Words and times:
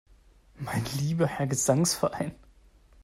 Mein 0.55 0.83
lieber 0.97 1.27
Herr 1.27 1.45
Gesangsverein! 1.45 2.33